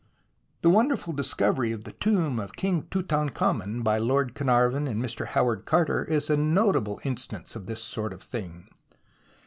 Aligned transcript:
The 0.63 0.71
wonderful 0.71 1.13
discovery 1.13 1.71
of 1.71 1.83
the 1.83 1.91
tomb 1.91 2.39
of 2.39 2.55
King 2.55 2.87
Tutankhamen 2.89 3.83
by 3.83 3.99
Lord 3.99 4.33
Carnarvon 4.33 4.87
and 4.87 4.99
Mr. 4.99 5.27
Howard 5.27 5.65
Carter 5.65 6.03
is 6.05 6.27
a 6.27 6.35
notable 6.35 6.99
instance 7.03 7.55
of 7.55 7.67
this 7.67 7.83
sort 7.83 8.11
of 8.11 8.23
thing. 8.23 8.67